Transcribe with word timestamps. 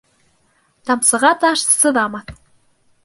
Тамсыға 0.89 1.31
таш 1.43 1.67
сыҙамаҫ. 1.77 2.33